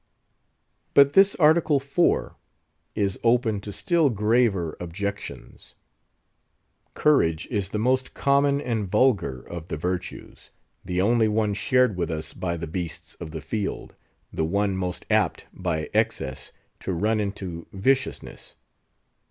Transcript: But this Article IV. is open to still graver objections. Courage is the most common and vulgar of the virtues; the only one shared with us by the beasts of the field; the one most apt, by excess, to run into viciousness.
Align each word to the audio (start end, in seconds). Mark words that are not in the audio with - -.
But 0.95 1.13
this 1.13 1.35
Article 1.35 1.77
IV. 1.79 2.33
is 2.95 3.19
open 3.23 3.61
to 3.61 3.71
still 3.71 4.09
graver 4.09 4.75
objections. 4.79 5.75
Courage 6.95 7.45
is 7.51 7.69
the 7.69 7.77
most 7.77 8.15
common 8.15 8.59
and 8.61 8.89
vulgar 8.89 9.41
of 9.41 9.67
the 9.67 9.77
virtues; 9.77 10.49
the 10.83 11.01
only 11.03 11.27
one 11.27 11.53
shared 11.53 11.97
with 11.97 12.09
us 12.09 12.33
by 12.33 12.57
the 12.57 12.65
beasts 12.65 13.13
of 13.21 13.29
the 13.29 13.41
field; 13.41 13.93
the 14.33 14.43
one 14.43 14.75
most 14.75 15.05
apt, 15.11 15.45
by 15.53 15.87
excess, 15.93 16.51
to 16.79 16.93
run 16.93 17.19
into 17.19 17.67
viciousness. 17.71 18.55